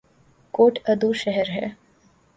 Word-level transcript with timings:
کوٹ 0.53 0.73
ادو 0.91 1.09
شہر 1.21 1.47
ہے 1.49 1.67